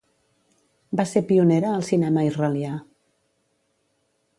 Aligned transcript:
Va 1.01 1.05
ser 1.11 1.23
pionera 1.33 1.75
al 1.75 1.87
cinema 1.91 2.27
israelià. 2.31 2.75